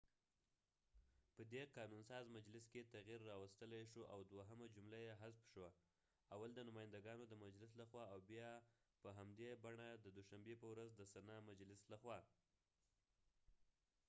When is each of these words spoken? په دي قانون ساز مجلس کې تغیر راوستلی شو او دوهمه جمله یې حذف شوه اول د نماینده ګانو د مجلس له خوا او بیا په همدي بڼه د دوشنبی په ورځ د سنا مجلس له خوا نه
په 1.35 1.41
دي 1.51 1.61
قانون 1.75 2.01
ساز 2.09 2.25
مجلس 2.37 2.65
کې 2.73 2.89
تغیر 2.95 3.21
راوستلی 3.31 3.83
شو 3.91 4.01
او 4.13 4.19
دوهمه 4.31 4.67
جمله 4.75 4.99
یې 5.05 5.13
حذف 5.21 5.41
شوه 5.51 5.69
اول 6.33 6.49
د 6.53 6.59
نماینده 6.67 6.99
ګانو 7.07 7.23
د 7.27 7.33
مجلس 7.45 7.71
له 7.79 7.85
خوا 7.89 8.03
او 8.13 8.19
بیا 8.29 8.49
په 9.01 9.09
همدي 9.17 9.49
بڼه 9.65 9.87
د 9.95 10.05
دوشنبی 10.17 10.55
په 10.61 10.67
ورځ 10.71 10.89
د 10.95 11.01
سنا 11.13 11.37
مجلس 11.49 11.81
له 11.91 11.97
خوا 12.01 12.17
نه 12.25 12.31